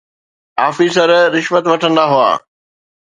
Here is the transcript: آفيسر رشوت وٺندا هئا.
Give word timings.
آفيسر 0.67 1.09
رشوت 1.35 1.63
وٺندا 1.71 2.03
هئا. 2.11 2.31